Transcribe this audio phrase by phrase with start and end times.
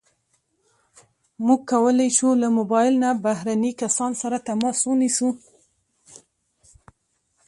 [1.45, 5.29] موږ کولی شو له موبایل نه بهرني کسان سره تماس ونیسو.